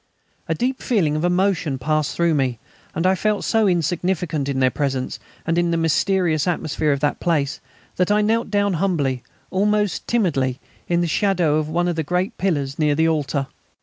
A 0.49 0.55
deep 0.55 0.81
feeling 0.81 1.15
of 1.15 1.23
emotion 1.23 1.77
passed 1.77 2.15
through 2.15 2.33
me, 2.33 2.57
and 2.95 3.05
I 3.05 3.13
felt 3.13 3.43
so 3.43 3.67
insignificant 3.67 4.49
in 4.49 4.59
their 4.59 4.71
presence 4.71 5.19
and 5.45 5.59
in 5.59 5.69
the 5.69 5.77
mysterious 5.77 6.47
atmosphere 6.47 6.91
of 6.91 7.01
the 7.01 7.11
place 7.19 7.59
that 7.97 8.09
I 8.09 8.23
knelt 8.23 8.49
down 8.49 8.73
humbly, 8.81 9.21
almost 9.51 10.07
timidly, 10.07 10.59
in 10.87 11.01
the 11.01 11.07
shadow 11.07 11.57
of 11.57 11.69
one 11.69 11.87
of 11.87 11.97
the 11.97 12.01
great 12.03 12.35
pillars 12.39 12.79
near 12.79 12.95
the 12.95 13.07
altar. 13.07 13.45